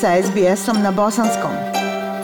sa 0.00 0.22
SBS-om 0.22 0.82
na 0.82 0.90
bosanskom. 0.90 1.50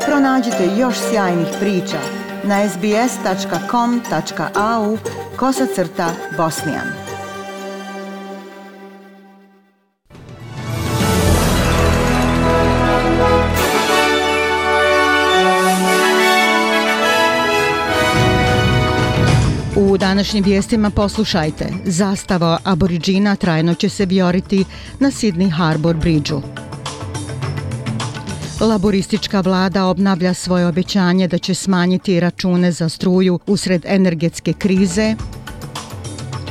Pronađite 0.07 0.69
još 0.79 0.97
sjajnih 1.11 1.49
priča 1.61 1.99
na 2.45 2.69
sbs.com.au 2.69 2.99
kosacrta 5.37 6.11
bosnijan. 6.37 6.87
U 19.77 19.99
današnjim 19.99 20.45
vijestima 20.45 20.91
poslušajte. 20.91 21.69
Zastava 21.85 22.59
aboriđina 22.65 23.37
trajno 23.37 23.75
će 23.75 23.89
se 23.89 24.07
vjoriti 24.07 24.65
na 24.99 25.11
Sydney 25.11 25.51
Harbour 25.51 25.97
Bridgeu. 25.97 26.43
Laboristička 28.63 29.41
vlada 29.41 29.87
obnavlja 29.87 30.35
svoje 30.35 30.67
obećanje 30.67 31.29
da 31.29 31.39
će 31.39 31.55
smanjiti 31.55 32.21
račune 32.21 32.73
za 32.73 32.89
struju 32.89 33.39
usred 33.47 33.85
energetske 33.87 34.53
krize. 34.53 35.15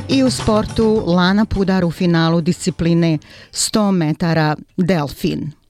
I 0.08 0.22
u 0.22 0.30
sportu 0.30 1.02
Lana 1.06 1.44
Pudar 1.44 1.84
u 1.84 1.90
finalu 1.90 2.40
discipline 2.40 3.18
100 3.52 3.90
metara 3.90 4.56
Delfin. 4.76 5.61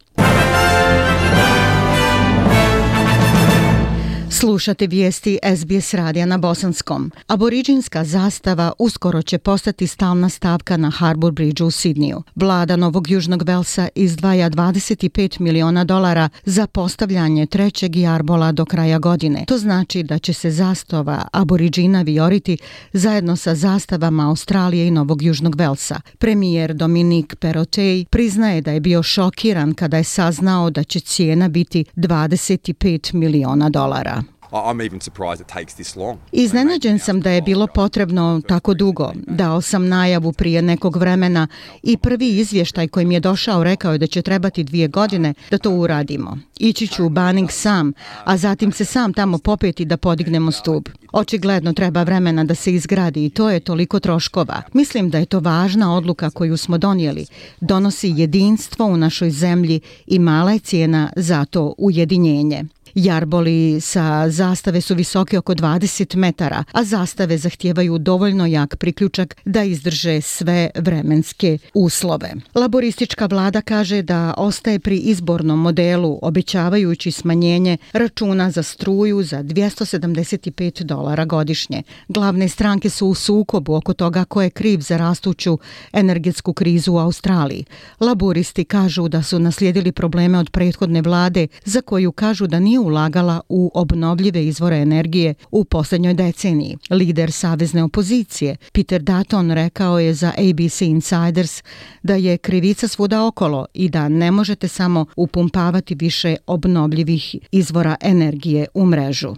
Slušate 4.34 4.86
vijesti 4.86 5.38
SBS 5.56 5.94
radija 5.94 6.26
na 6.26 6.38
Bosanskom. 6.38 7.12
Aboriđinska 7.26 8.04
zastava 8.04 8.72
uskoro 8.78 9.22
će 9.22 9.38
postati 9.38 9.86
stalna 9.86 10.28
stavka 10.28 10.76
na 10.76 10.90
Harbour 10.90 11.32
Bridge 11.32 11.64
u 11.64 11.70
Sidniju. 11.70 12.22
Vlada 12.34 12.76
Novog 12.76 13.10
Južnog 13.10 13.42
Velsa 13.42 13.88
izdvaja 13.94 14.50
25 14.50 15.40
miliona 15.40 15.84
dolara 15.84 16.28
za 16.44 16.66
postavljanje 16.66 17.46
trećeg 17.46 17.96
jarbola 17.96 18.52
do 18.52 18.64
kraja 18.64 18.98
godine. 18.98 19.44
To 19.48 19.58
znači 19.58 20.02
da 20.02 20.18
će 20.18 20.32
se 20.32 20.50
zastava 20.50 21.28
Aboriđina 21.32 22.02
vioriti 22.02 22.58
zajedno 22.92 23.36
sa 23.36 23.54
zastavama 23.54 24.28
Australije 24.28 24.86
i 24.86 24.90
Novog 24.90 25.22
Južnog 25.22 25.56
Velsa. 25.56 26.00
Premijer 26.18 26.74
Dominik 26.74 27.36
Perotej 27.36 28.04
priznaje 28.10 28.60
da 28.60 28.70
je 28.70 28.80
bio 28.80 29.02
šokiran 29.02 29.74
kada 29.74 29.96
je 29.96 30.04
saznao 30.04 30.70
da 30.70 30.84
će 30.84 31.00
cijena 31.00 31.48
biti 31.48 31.84
25 31.96 33.14
miliona 33.14 33.68
dolara. 33.68 34.21
I'm 34.52 34.86
even 34.86 35.00
surprised 35.00 35.40
it 35.40 35.46
takes 35.46 35.74
this 35.74 35.96
long. 35.96 36.18
Iznenađen 36.32 36.98
sam 36.98 37.20
da 37.20 37.30
je 37.30 37.42
bilo 37.42 37.66
potrebno 37.66 38.40
tako 38.48 38.74
dugo. 38.74 39.12
Dao 39.26 39.60
sam 39.60 39.88
najavu 39.88 40.32
prije 40.32 40.62
nekog 40.62 40.96
vremena 40.96 41.46
i 41.82 41.96
prvi 41.96 42.28
izvještaj 42.28 42.88
koji 42.88 43.06
mi 43.06 43.14
je 43.14 43.20
došao 43.20 43.64
rekao 43.64 43.92
je 43.92 43.98
da 43.98 44.06
će 44.06 44.22
trebati 44.22 44.64
dvije 44.64 44.88
godine 44.88 45.34
da 45.50 45.58
to 45.58 45.70
uradimo. 45.70 46.38
Ići 46.58 46.86
ću 46.86 47.06
u 47.06 47.08
Banning 47.08 47.50
sam, 47.50 47.92
a 48.24 48.36
zatim 48.36 48.72
se 48.72 48.84
sam 48.84 49.12
tamo 49.12 49.38
popeti 49.38 49.84
da 49.84 49.96
podignemo 49.96 50.50
stup. 50.50 50.88
Očigledno 51.12 51.72
treba 51.72 52.02
vremena 52.02 52.44
da 52.44 52.54
se 52.54 52.74
izgradi 52.74 53.24
i 53.24 53.30
to 53.30 53.50
je 53.50 53.60
toliko 53.60 54.00
troškova. 54.00 54.62
Mislim 54.72 55.10
da 55.10 55.18
je 55.18 55.26
to 55.26 55.40
važna 55.40 55.96
odluka 55.96 56.30
koju 56.30 56.56
smo 56.56 56.78
donijeli. 56.78 57.26
Donosi 57.60 58.12
jedinstvo 58.16 58.86
u 58.86 58.96
našoj 58.96 59.30
zemlji 59.30 59.80
i 60.06 60.18
mala 60.18 60.52
je 60.52 60.58
cijena 60.58 61.12
za 61.16 61.44
to 61.44 61.74
ujedinjenje. 61.78 62.64
Jarboli 62.94 63.80
sa 63.80 64.30
zastave 64.30 64.80
su 64.80 64.94
visoke 64.94 65.38
oko 65.38 65.54
20 65.54 66.16
metara, 66.16 66.64
a 66.72 66.84
zastave 66.84 67.38
zahtijevaju 67.38 67.98
dovoljno 67.98 68.46
jak 68.46 68.76
priključak 68.76 69.36
da 69.44 69.62
izdrže 69.62 70.20
sve 70.20 70.70
vremenske 70.74 71.58
uslove. 71.74 72.32
Laboristička 72.54 73.26
vlada 73.26 73.60
kaže 73.60 74.02
da 74.02 74.34
ostaje 74.36 74.78
pri 74.78 74.96
izbornom 74.96 75.60
modelu, 75.60 76.18
obećavajući 76.22 77.10
smanjenje 77.10 77.76
računa 77.92 78.50
za 78.50 78.62
struju 78.62 79.22
za 79.22 79.42
275 79.42 80.82
dolara 80.82 81.24
godišnje. 81.24 81.82
Glavne 82.08 82.48
stranke 82.48 82.90
su 82.90 83.06
u 83.06 83.14
sukobu 83.14 83.74
oko 83.74 83.92
toga 83.92 84.24
ko 84.24 84.42
je 84.42 84.50
kriv 84.50 84.80
za 84.80 84.96
rastuću 84.96 85.58
energetsku 85.92 86.52
krizu 86.52 86.92
u 86.92 86.98
Australiji. 86.98 87.64
Laboristi 88.00 88.64
kažu 88.64 89.08
da 89.08 89.22
su 89.22 89.38
naslijedili 89.38 89.92
probleme 89.92 90.38
od 90.38 90.50
prethodne 90.50 91.02
vlade 91.02 91.46
za 91.64 91.80
koju 91.80 92.12
kažu 92.12 92.46
da 92.46 92.60
nije 92.60 92.81
ulagala 92.82 93.40
u 93.48 93.70
obnovljive 93.74 94.46
izvore 94.46 94.76
energije 94.76 95.34
u 95.50 95.64
posljednjoj 95.64 96.14
deceniji. 96.14 96.76
Lider 96.90 97.32
savezne 97.32 97.84
opozicije 97.84 98.56
Peter 98.72 99.02
Dutton 99.02 99.50
rekao 99.50 99.98
je 99.98 100.14
za 100.14 100.32
ABC 100.38 100.80
Insiders 100.80 101.62
da 102.02 102.14
je 102.14 102.38
krivica 102.38 102.88
svuda 102.88 103.26
okolo 103.26 103.66
i 103.74 103.88
da 103.88 104.08
ne 104.08 104.30
možete 104.30 104.68
samo 104.68 105.06
upumpavati 105.16 105.94
više 105.94 106.36
obnovljivih 106.46 107.36
izvora 107.52 107.96
energije 108.00 108.66
u 108.74 108.86
mrežu. 108.86 109.28
Uh, 109.28 109.36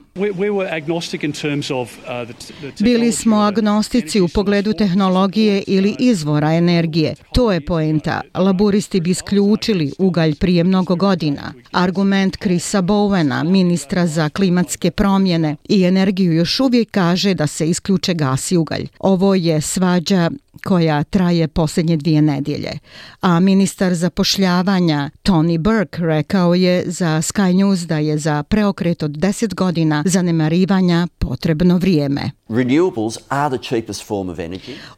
Bili 2.80 3.12
smo 3.12 3.36
agnostici 3.36 4.20
u 4.20 4.28
pogledu 4.28 4.72
tehnologije 4.72 5.62
ili 5.66 5.96
izvora 5.98 6.54
energije. 6.54 7.14
To 7.32 7.52
je 7.52 7.60
poenta. 7.60 8.20
Laburisti 8.34 9.00
bi 9.00 9.10
isključili 9.10 9.92
ugalj 9.98 10.34
prije 10.34 10.64
mnogo 10.64 10.96
godina. 10.96 11.52
Argument 11.72 12.36
Krisa 12.36 12.82
Bowena 12.82 13.33
Bowena, 13.34 13.50
ministra 13.50 14.06
za 14.06 14.28
klimatske 14.28 14.90
promjene 14.90 15.56
i 15.68 15.84
energiju, 15.84 16.32
još 16.32 16.60
uvijek 16.60 16.90
kaže 16.90 17.34
da 17.34 17.46
se 17.46 17.68
isključe 17.68 18.14
gas 18.14 18.52
i 18.52 18.56
ugalj. 18.56 18.88
Ovo 18.98 19.34
je 19.34 19.60
svađa 19.60 20.30
koja 20.64 21.04
traje 21.04 21.48
posljednje 21.48 21.96
dvije 21.96 22.22
nedjelje. 22.22 22.78
A 23.20 23.40
ministar 23.40 23.94
zapošljavanja 23.94 25.10
Tony 25.22 25.58
Burke 25.58 26.02
rekao 26.02 26.54
je 26.54 26.82
za 26.86 27.06
Sky 27.06 27.54
News 27.54 27.80
da 27.80 27.98
je 27.98 28.18
za 28.18 28.42
preokret 28.42 29.02
od 29.02 29.10
10 29.10 29.54
godina 29.54 30.02
zanemarivanja 30.06 31.08
potrebno 31.18 31.78
vrijeme. 31.78 32.30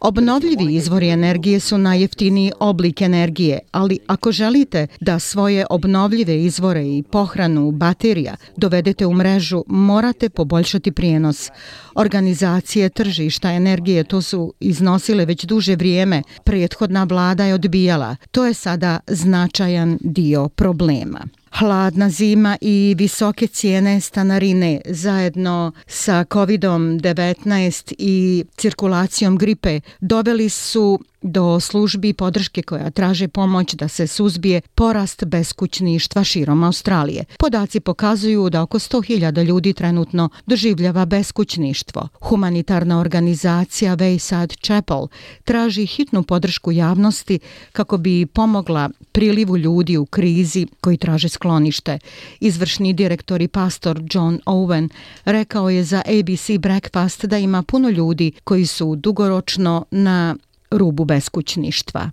Obnovljivi 0.00 0.74
izvori 0.74 1.08
energije 1.08 1.60
su 1.60 1.78
najjeftiniji 1.78 2.52
oblik 2.60 3.00
energije, 3.00 3.58
ali 3.72 3.98
ako 4.06 4.32
želite 4.32 4.86
da 5.00 5.18
svoje 5.18 5.66
obnovljive 5.70 6.42
izvore 6.44 6.86
i 6.86 7.04
pohranu 7.10 7.70
baterija 7.70 8.36
dovedete 8.56 9.06
u 9.06 9.14
mrežu, 9.14 9.64
morate 9.66 10.28
poboljšati 10.28 10.92
prijenos. 10.92 11.50
Organizacije 11.94 12.88
tržišta 12.88 13.52
energije 13.52 14.04
to 14.04 14.22
su 14.22 14.54
iznosile 14.60 15.24
već 15.24 15.45
duže 15.46 15.76
vrijeme. 15.76 16.22
Prethodna 16.44 17.04
vlada 17.04 17.44
je 17.44 17.54
odbijala. 17.54 18.16
To 18.30 18.46
je 18.46 18.54
sada 18.54 19.00
značajan 19.06 19.98
dio 20.00 20.48
problema. 20.48 21.20
Hladna 21.58 22.10
zima 22.10 22.56
i 22.60 22.94
visoke 22.98 23.46
cijene 23.46 24.00
stanarine 24.00 24.80
zajedno 24.84 25.72
sa 25.86 26.24
COVID-19 26.24 27.94
i 27.98 28.44
cirkulacijom 28.56 29.38
gripe 29.38 29.80
doveli 30.00 30.48
su 30.48 31.00
do 31.26 31.60
službi 31.60 32.12
podrške 32.12 32.62
koja 32.62 32.90
traže 32.90 33.28
pomoć 33.28 33.74
da 33.74 33.88
se 33.88 34.06
suzbije 34.06 34.60
porast 34.74 35.24
beskućništva 35.24 36.24
širom 36.24 36.64
Australije. 36.64 37.24
Podaci 37.38 37.80
pokazuju 37.80 38.50
da 38.50 38.62
oko 38.62 38.78
100.000 38.78 39.44
ljudi 39.44 39.72
trenutno 39.72 40.28
doživljava 40.46 41.04
beskućništvo. 41.04 42.08
Humanitarna 42.20 43.00
organizacija 43.00 43.96
Wayside 43.96 44.64
Chapel 44.66 45.06
traži 45.44 45.86
hitnu 45.86 46.22
podršku 46.22 46.72
javnosti 46.72 47.38
kako 47.72 47.96
bi 47.98 48.26
pomogla 48.26 48.90
prilivu 49.12 49.56
ljudi 49.56 49.96
u 49.96 50.06
krizi 50.06 50.66
koji 50.80 50.96
traže 50.96 51.28
sklonište. 51.28 51.98
Izvršni 52.40 52.92
direktor 52.92 53.42
i 53.42 53.48
pastor 53.48 54.02
John 54.12 54.40
Owen 54.46 54.88
rekao 55.24 55.70
je 55.70 55.84
za 55.84 56.02
ABC 56.06 56.50
Breakfast 56.58 57.24
da 57.24 57.38
ima 57.38 57.62
puno 57.62 57.88
ljudi 57.88 58.32
koji 58.44 58.66
su 58.66 58.96
dugoročno 58.96 59.84
na 59.90 60.36
rubu 60.70 61.04
beskućništva. 61.04 62.10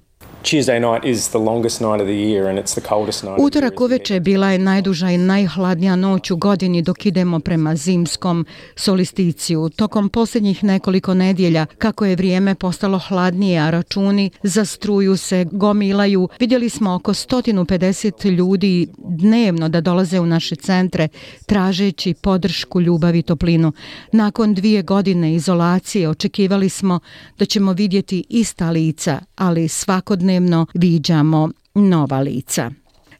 Utorak 3.40 3.82
uveče 3.82 4.20
bila 4.20 4.50
je 4.52 4.60
najduža 4.60 5.10
i 5.10 5.18
najhladnija 5.18 5.96
noć 5.96 6.32
u 6.32 6.38
godini 6.38 6.82
dok 6.82 7.06
idemo 7.06 7.40
prema 7.40 7.76
zimskom 7.76 8.46
solisticiju. 8.76 9.70
Tokom 9.70 10.10
posljednjih 10.10 10.64
nekoliko 10.64 11.14
nedjelja, 11.14 11.66
kako 11.78 12.06
je 12.06 12.16
vrijeme 12.16 12.56
postalo 12.56 13.00
hladnije, 13.00 13.60
a 13.60 13.70
računi 13.70 14.30
za 14.44 14.66
struju 14.66 15.18
se 15.18 15.46
gomilaju, 15.52 16.30
vidjeli 16.40 16.70
smo 16.70 16.96
oko 16.96 17.14
150 17.14 18.30
ljudi 18.30 18.88
dnevno 18.98 19.70
da 19.70 19.82
dolaze 19.82 20.20
u 20.20 20.26
naše 20.26 20.56
centre 20.56 21.08
tražeći 21.46 22.14
podršku, 22.14 22.82
ljubav 22.82 23.16
i 23.16 23.22
toplinu. 23.22 23.72
Nakon 24.12 24.54
dvije 24.54 24.82
godine 24.82 25.36
izolacije 25.36 26.10
očekivali 26.10 26.70
smo 26.70 27.00
da 27.40 27.46
ćemo 27.46 27.74
vidjeti 27.74 28.24
ista 28.30 28.70
lica, 28.70 29.20
ali 29.36 29.68
svakodne 29.68 30.33
svakodnevno 30.34 30.66
viđamo 30.74 31.50
nova 31.74 32.20
lica. 32.20 32.72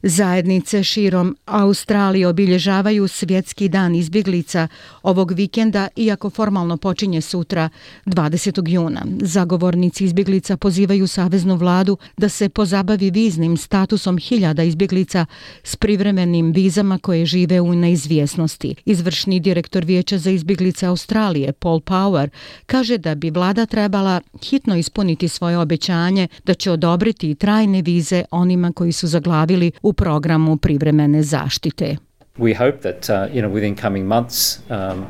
Zajednice 0.06 0.82
širom 0.82 1.36
Australije 1.46 2.28
obilježavaju 2.28 3.08
svjetski 3.08 3.68
dan 3.68 3.94
izbjeglica 3.94 4.68
ovog 5.02 5.32
vikenda, 5.32 5.88
iako 5.96 6.30
formalno 6.30 6.76
počinje 6.76 7.20
sutra 7.20 7.68
20. 8.06 8.68
juna. 8.68 9.06
Zagovornici 9.20 10.04
izbjeglica 10.04 10.56
pozivaju 10.56 11.06
Saveznu 11.06 11.56
vladu 11.56 11.96
da 12.16 12.28
se 12.28 12.48
pozabavi 12.48 13.10
viznim 13.10 13.56
statusom 13.56 14.18
hiljada 14.18 14.62
izbjeglica 14.62 15.26
s 15.62 15.76
privremenim 15.76 16.52
vizama 16.52 16.98
koje 16.98 17.26
žive 17.26 17.60
u 17.60 17.74
neizvjesnosti. 17.74 18.74
Izvršni 18.84 19.40
direktor 19.40 19.84
Vijeća 19.84 20.18
za 20.18 20.30
izbjeglice 20.30 20.86
Australije, 20.86 21.52
Paul 21.52 21.80
Power, 21.80 22.28
kaže 22.66 22.98
da 22.98 23.14
bi 23.14 23.30
vlada 23.30 23.66
trebala 23.66 24.20
hitno 24.42 24.76
ispuniti 24.76 25.28
svoje 25.28 25.58
obećanje 25.58 26.28
da 26.44 26.54
će 26.54 26.70
odobriti 26.70 27.34
trajne 27.34 27.82
vize 27.82 28.24
onima 28.30 28.72
koji 28.72 28.92
su 28.92 29.06
zaglavili 29.06 29.72
u 29.82 29.93
programu 29.94 30.56
privremene 30.56 31.22
zaštite. 31.22 31.96
We 32.38 32.54
hope 32.54 32.82
that 32.82 33.08
uh, 33.08 33.30
you 33.34 33.42
know 33.42 33.52
within 33.54 33.76
coming 33.76 34.06
months 34.06 34.58
um, 34.68 35.06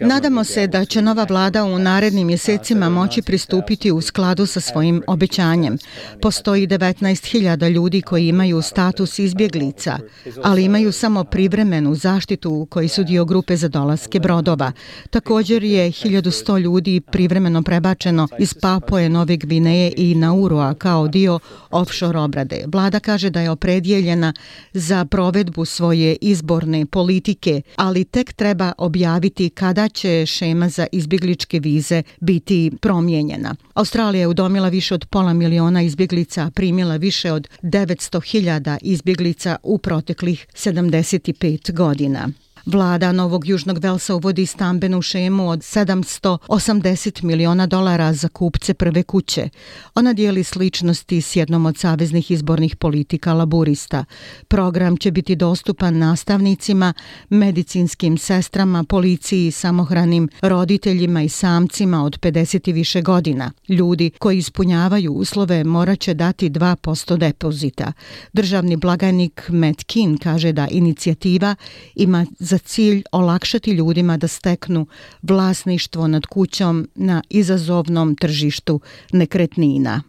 Nadamo 0.00 0.44
se 0.44 0.66
da 0.66 0.84
će 0.84 1.02
nova 1.02 1.26
vlada 1.28 1.64
u 1.64 1.78
narednim 1.78 2.26
mjesecima 2.26 2.88
moći 2.88 3.22
pristupiti 3.22 3.90
u 3.90 4.00
skladu 4.00 4.46
sa 4.46 4.60
svojim 4.60 5.02
obećanjem. 5.06 5.78
Postoji 6.22 6.66
19.000 6.66 7.70
ljudi 7.70 8.02
koji 8.02 8.28
imaju 8.28 8.62
status 8.62 9.18
izbjeglica, 9.18 9.98
ali 10.42 10.64
imaju 10.64 10.92
samo 10.92 11.24
privremenu 11.24 11.94
zaštitu 11.94 12.66
koji 12.70 12.88
su 12.88 13.04
dio 13.04 13.24
grupe 13.24 13.56
za 13.56 13.68
dolaske 13.68 14.20
brodova. 14.20 14.72
Također 15.10 15.64
je 15.64 15.90
1100 15.90 16.60
ljudi 16.60 17.00
privremeno 17.00 17.62
prebačeno 17.62 18.28
iz 18.38 18.54
Papoje, 18.54 19.08
Nove 19.08 19.36
Gvineje 19.36 19.92
i 19.96 20.14
Naurua 20.14 20.74
kao 20.74 21.08
dio 21.08 21.38
offshore 21.70 22.18
obrade. 22.18 22.64
Vlada 22.66 23.00
kaže 23.00 23.30
da 23.30 23.40
je 23.40 23.50
opredjeljena 23.50 24.32
za 24.72 25.04
provedbu 25.04 25.64
svoje 25.64 26.16
izborne 26.20 26.86
politike, 26.86 27.62
ali 27.76 28.04
tek 28.04 28.32
treba 28.32 28.72
objaviti 28.78 29.41
vidjeti 29.42 29.54
kada 29.54 29.88
će 29.88 30.26
šema 30.26 30.68
za 30.68 30.86
izbjegličke 30.92 31.60
vize 31.60 32.02
biti 32.20 32.70
promijenjena. 32.80 33.54
Australija 33.74 34.20
je 34.20 34.26
udomila 34.26 34.68
više 34.68 34.94
od 34.94 35.06
pola 35.10 35.32
miliona 35.32 35.82
izbjeglica, 35.82 36.50
primila 36.54 36.96
više 36.96 37.32
od 37.32 37.48
900.000 37.62 38.78
izbjeglica 38.82 39.56
u 39.62 39.78
proteklih 39.78 40.46
75 40.54 41.72
godina. 41.72 42.28
Vlada 42.66 43.12
Novog 43.12 43.48
Južnog 43.48 43.78
Velsa 43.78 44.14
uvodi 44.14 44.46
stambenu 44.46 45.02
šemu 45.02 45.48
od 45.48 45.58
780 45.58 47.22
miliona 47.22 47.66
dolara 47.66 48.12
za 48.12 48.28
kupce 48.28 48.74
prve 48.74 49.02
kuće. 49.02 49.48
Ona 49.94 50.12
dijeli 50.12 50.44
sličnosti 50.44 51.20
s 51.20 51.36
jednom 51.36 51.66
od 51.66 51.76
saveznih 51.76 52.30
izbornih 52.30 52.76
politika 52.76 53.32
laburista. 53.32 54.04
Program 54.48 54.96
će 54.96 55.10
biti 55.10 55.36
dostupan 55.36 55.98
nastavnicima, 55.98 56.92
medicinskim 57.28 58.18
sestrama, 58.18 58.84
policiji, 58.84 59.50
samohranim 59.50 60.28
roditeljima 60.42 61.22
i 61.22 61.28
samcima 61.28 62.04
od 62.04 62.20
50 62.20 62.68
i 62.68 62.72
više 62.72 63.02
godina. 63.02 63.50
Ljudi 63.68 64.10
koji 64.18 64.38
ispunjavaju 64.38 65.12
uslove 65.12 65.64
moraće 65.64 66.14
dati 66.14 66.50
2% 66.50 67.16
depozita. 67.16 67.92
Državni 68.32 68.76
blagajnik 68.76 69.48
Matt 69.48 69.84
Kin 69.84 70.18
kaže 70.18 70.52
da 70.52 70.68
inicijativa 70.68 71.54
ima 71.94 72.26
za 72.38 72.51
cilj 72.58 73.02
olakšati 73.12 73.70
ljudima 73.70 74.16
da 74.16 74.28
steknu 74.28 74.86
vlasništvo 75.22 76.06
nad 76.06 76.26
kućom 76.26 76.88
na 76.94 77.22
izazovnom 77.30 78.16
tržištu 78.16 78.80
nekretnina. 79.12 80.02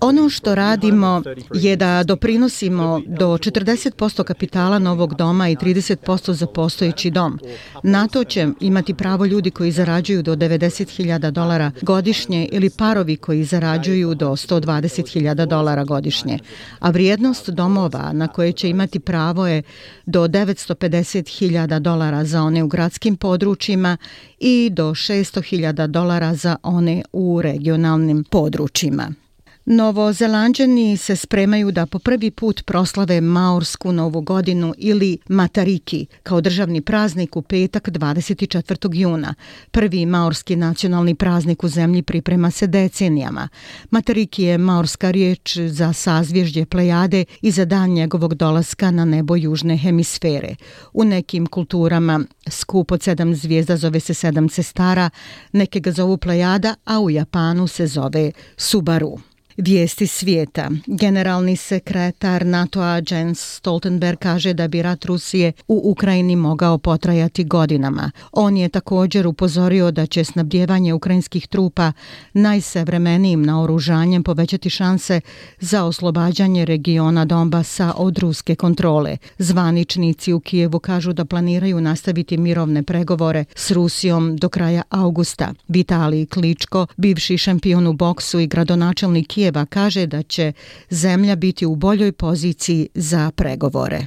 Ono 0.00 0.28
što 0.28 0.54
radimo 0.54 1.22
je 1.54 1.76
da 1.76 2.02
doprinosimo 2.02 3.02
do 3.06 3.26
40% 3.26 4.24
kapitala 4.24 4.78
novog 4.78 5.14
doma 5.14 5.48
i 5.48 5.56
30% 5.56 6.32
za 6.32 6.46
postojeći 6.46 7.10
dom. 7.10 7.38
Na 7.82 8.08
to 8.08 8.24
će 8.24 8.48
imati 8.60 8.94
pravo 8.94 9.24
ljudi 9.24 9.50
koji 9.50 9.70
zarađuju 9.70 10.22
do 10.22 10.36
90.000 10.36 11.30
dolara 11.30 11.70
godišnje 11.82 12.48
ili 12.52 12.70
parovi 12.70 13.16
koji 13.16 13.44
zarađuju 13.44 14.14
do 14.14 14.30
120.000 14.30 15.46
dolara 15.46 15.84
godišnje. 15.84 16.38
A 16.78 16.90
vrijednost 16.90 17.50
domova 17.50 18.12
na 18.12 18.28
koje 18.28 18.52
će 18.52 18.68
imati 18.68 19.00
pravo 19.00 19.46
je 19.46 19.62
do 20.06 20.28
950.000 20.28 21.78
dolara 21.78 22.24
za 22.24 22.42
one 22.42 22.62
u 22.62 22.68
gradskim 22.68 23.16
područjima 23.16 23.96
i 24.38 24.70
do 24.72 24.90
600.000 24.90 25.86
dolara 25.86 26.11
za 26.34 26.56
one 26.62 27.02
u 27.12 27.42
regionalnim 27.42 28.24
područjima. 28.24 29.21
Novozelanđani 29.64 30.96
se 30.96 31.16
spremaju 31.16 31.70
da 31.70 31.86
po 31.86 31.98
prvi 31.98 32.30
put 32.30 32.62
proslave 32.66 33.20
Maorsku 33.20 33.92
novu 33.92 34.20
godinu 34.20 34.74
ili 34.78 35.18
Matariki 35.28 36.06
kao 36.22 36.40
državni 36.40 36.80
praznik 36.80 37.36
u 37.36 37.42
petak 37.42 37.88
24. 37.88 38.94
juna. 38.94 39.34
Prvi 39.70 40.06
maorski 40.06 40.56
nacionalni 40.56 41.14
praznik 41.14 41.64
u 41.64 41.68
zemlji 41.68 42.02
priprema 42.02 42.50
se 42.50 42.66
decenijama. 42.66 43.48
Matariki 43.90 44.42
je 44.42 44.58
maorska 44.58 45.10
riječ 45.10 45.58
za 45.58 45.92
sazvježdje 45.92 46.66
plejade 46.66 47.24
i 47.42 47.50
za 47.50 47.64
dan 47.64 47.90
njegovog 47.90 48.34
dolaska 48.34 48.90
na 48.90 49.04
nebo 49.04 49.36
južne 49.36 49.76
hemisfere. 49.76 50.56
U 50.92 51.04
nekim 51.04 51.46
kulturama 51.46 52.20
skup 52.48 52.92
od 52.92 53.02
sedam 53.02 53.34
zvijezda 53.34 53.76
zove 53.76 54.00
se 54.00 54.14
sedam 54.14 54.48
cestara, 54.48 55.10
neke 55.52 55.80
ga 55.80 55.92
zovu 55.92 56.16
plejada, 56.16 56.74
a 56.84 57.00
u 57.00 57.10
Japanu 57.10 57.66
se 57.66 57.86
zove 57.86 58.32
Subaru. 58.56 59.31
Vijesti 59.56 60.06
svijeta. 60.06 60.70
Generalni 60.86 61.56
sekretar 61.56 62.46
NATO-a 62.46 63.00
Jens 63.10 63.56
Stoltenberg 63.56 64.18
kaže 64.18 64.54
da 64.54 64.68
bi 64.68 64.82
rat 64.82 65.04
Rusije 65.04 65.52
u 65.68 65.80
Ukrajini 65.84 66.36
mogao 66.36 66.78
potrajati 66.78 67.44
godinama. 67.44 68.10
On 68.32 68.56
je 68.56 68.68
također 68.68 69.26
upozorio 69.26 69.90
da 69.90 70.06
će 70.06 70.24
snabdjevanje 70.24 70.94
ukrajinskih 70.94 71.46
trupa 71.46 71.92
najsevremenijim 72.32 73.42
naoružanjem 73.42 74.22
povećati 74.22 74.70
šanse 74.70 75.20
za 75.60 75.84
oslobađanje 75.84 76.64
regiona 76.64 77.24
Donbasa 77.24 77.92
od 77.96 78.18
ruske 78.18 78.54
kontrole. 78.54 79.16
Zvaničnici 79.38 80.32
u 80.32 80.40
Kijevu 80.40 80.78
kažu 80.78 81.12
da 81.12 81.24
planiraju 81.24 81.80
nastaviti 81.80 82.36
mirovne 82.36 82.82
pregovore 82.82 83.44
s 83.54 83.70
Rusijom 83.70 84.36
do 84.36 84.48
kraja 84.48 84.82
augusta. 84.90 85.54
Vitalij 85.68 86.26
Kličko, 86.26 86.86
bivši 86.96 87.38
šampion 87.38 87.86
u 87.86 87.92
boksu 87.92 88.40
i 88.40 88.46
gradonačelnik 88.46 89.28
Kijeva, 89.42 89.66
kaže 89.66 90.06
da 90.06 90.22
će 90.22 90.52
zemlja 90.90 91.36
biti 91.36 91.66
u 91.66 91.76
boljoj 91.76 92.12
poziciji 92.12 92.88
za 92.94 93.30
pregovore. 93.36 94.06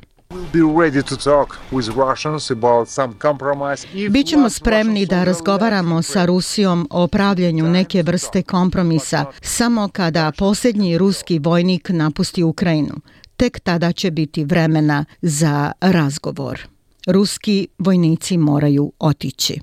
Bićemo 4.10 4.50
spremni 4.50 5.06
da 5.06 5.24
razgovaramo 5.24 6.02
sa 6.02 6.26
Rusijom 6.26 6.88
o 6.92 7.08
pravljenju 7.08 7.68
neke 7.68 8.04
vrste 8.04 8.44
kompromisa 8.44 9.25
samo 9.42 9.88
kada 9.88 10.32
posljednji 10.38 10.98
ruski 10.98 11.39
vojnik 11.39 11.89
napusti 11.89 12.44
Ukrajinu. 12.44 12.96
Tek 13.38 13.60
tada 13.60 13.92
će 13.92 14.12
biti 14.12 14.44
vremena 14.44 15.06
za 15.22 15.72
razgovor. 15.82 16.68
Ruski 17.08 17.68
vojnici 17.77 18.38
moraju 18.38 18.92
otići. 19.00 19.60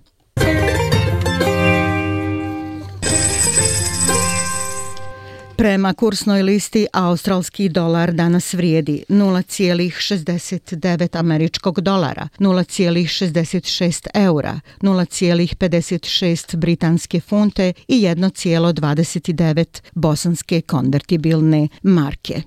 Prema 5.62 5.95
kursnoj 5.95 6.42
listi, 6.42 6.87
australski 6.92 7.69
dolar 7.69 8.12
danas 8.12 8.54
vrijedi 8.54 9.04
0,69 9.09 11.19
američkog 11.19 11.81
dolara, 11.81 12.28
0,66 12.38 14.07
eura, 14.14 14.61
0,56 14.81 16.57
britanske 16.57 17.21
funte 17.21 17.73
i 17.88 18.00
1,29 18.00 19.81
bosanske 19.95 20.61
konvertibilne 20.61 21.69
marke. 21.83 22.42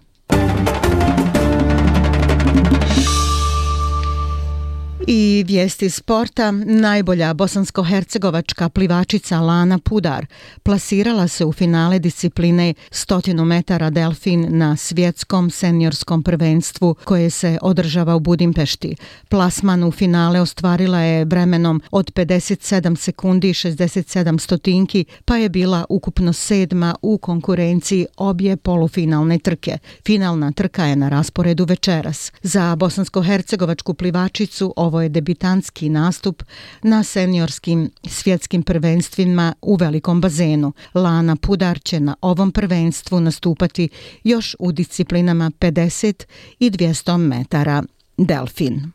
I 5.07 5.43
vijesti 5.47 5.89
sporta, 5.89 6.51
najbolja 6.51 7.33
bosansko-hercegovačka 7.33 8.69
plivačica 8.69 9.39
Lana 9.39 9.79
Pudar 9.79 10.25
plasirala 10.63 11.27
se 11.27 11.45
u 11.45 11.53
finale 11.53 11.99
discipline 11.99 12.73
100 12.91 13.45
metara 13.45 13.89
delfin 13.89 14.47
na 14.57 14.75
svjetskom 14.75 15.49
seniorskom 15.49 16.23
prvenstvu 16.23 16.95
koje 17.03 17.29
se 17.29 17.57
održava 17.61 18.15
u 18.15 18.19
Budimpešti. 18.19 18.95
Plasman 19.29 19.83
u 19.83 19.91
finale 19.91 20.41
ostvarila 20.41 20.99
je 20.99 21.25
vremenom 21.25 21.81
od 21.91 22.11
57 22.13 22.95
sekundi 22.95 23.49
i 23.49 23.53
67 23.53 24.39
stotinki, 24.39 25.05
pa 25.25 25.37
je 25.37 25.49
bila 25.49 25.85
ukupno 25.89 26.33
sedma 26.33 26.95
u 27.01 27.17
konkurenciji 27.17 28.05
obje 28.17 28.57
polufinalne 28.57 29.39
trke. 29.39 29.77
Finalna 30.05 30.51
trka 30.51 30.85
je 30.85 30.95
na 30.95 31.09
rasporedu 31.09 31.65
večeras. 31.65 32.31
Za 32.41 32.75
bosansko-hercegovačku 32.75 33.93
plivačicu 33.93 34.73
ovo 34.75 34.94
ovo 34.95 35.01
je 35.01 35.09
debitanski 35.09 35.89
nastup 35.89 36.43
na 36.81 37.03
seniorskim 37.03 37.91
svjetskim 38.03 38.63
prvenstvima 38.63 39.53
u 39.61 39.75
velikom 39.75 40.21
bazenu. 40.21 40.73
Lana 40.93 41.35
Pudar 41.35 41.79
će 41.79 41.99
na 41.99 42.15
ovom 42.21 42.51
prvenstvu 42.51 43.19
nastupati 43.19 43.89
još 44.23 44.55
u 44.59 44.71
disciplinama 44.71 45.51
50 45.59 46.23
i 46.59 46.71
200 46.71 47.17
metara. 47.17 47.83
Delfin. 48.17 48.91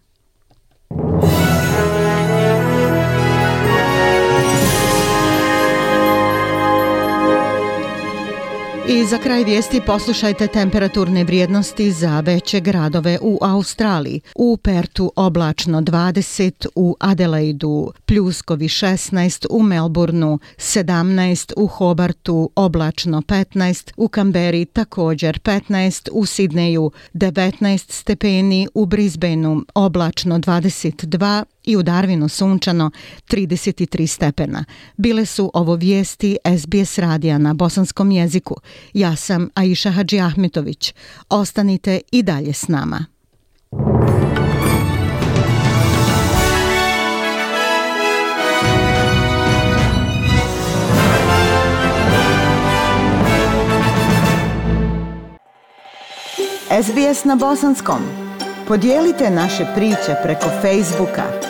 I 8.93 9.05
za 9.05 9.19
kraj 9.19 9.45
vijesti 9.45 9.81
poslušajte 9.87 10.47
temperaturne 10.47 11.25
vrijednosti 11.25 11.93
za 11.93 12.21
veće 12.21 12.61
gradove 12.61 13.19
u 13.23 13.39
Australiji. 13.41 14.21
U 14.35 14.57
Pertu 14.57 15.13
oblačno 15.17 15.81
20, 15.81 16.67
u 16.75 16.97
Adelaidu 17.01 17.93
pljuskovi 18.07 18.69
16, 18.69 19.47
u 19.51 19.63
Melbourneu 19.63 20.39
17, 20.57 21.53
u 21.57 21.67
Hobartu 21.67 22.51
oblačno 22.55 23.21
15, 23.21 23.93
u 23.97 24.09
Kamberi 24.09 24.65
također 24.65 25.39
15, 25.39 26.09
u 26.13 26.27
Sidneju 26.27 26.91
19 27.15 27.93
stepeni, 27.93 28.69
u 28.75 28.87
Brisbaneu 28.87 29.61
oblačno 29.75 30.39
22 30.39 31.45
i 31.71 31.77
u 31.77 31.83
Darwinu 31.83 32.29
sunčano 32.29 32.91
33 33.29 34.07
stepena. 34.07 34.65
Bile 34.97 35.27
su 35.27 35.51
ovo 35.55 35.75
vijesti 35.75 36.37
SBS 36.59 36.99
radija 36.99 37.39
na 37.39 37.55
bosanskom 37.55 38.11
jeziku. 38.11 38.57
Ja 38.93 39.17
sam 39.17 39.49
Aisha 39.55 39.91
Hadži 39.91 40.21
Ahmetović. 40.21 40.95
Ostanite 41.29 42.01
i 42.13 42.23
dalje 42.23 42.53
s 42.53 42.69
nama. 42.69 43.05
SBS 56.83 57.25
na 57.25 57.37
bosanskom. 57.37 57.99
Podijelite 58.69 59.31
naše 59.31 59.67
priče 59.75 60.15
preko 60.23 60.49
Facebooka. 60.63 61.50